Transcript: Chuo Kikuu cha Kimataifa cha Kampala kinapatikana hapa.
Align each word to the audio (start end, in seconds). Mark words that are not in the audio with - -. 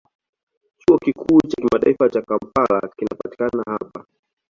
Chuo 0.79 0.97
Kikuu 0.97 1.41
cha 1.47 1.55
Kimataifa 1.61 2.09
cha 2.09 2.21
Kampala 2.21 2.89
kinapatikana 2.97 3.63
hapa. 3.67 4.05